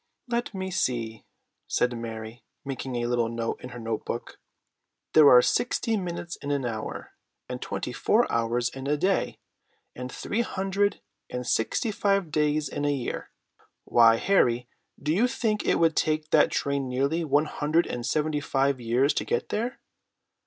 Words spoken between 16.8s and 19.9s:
nearly one hundred and seventy five years to get there?"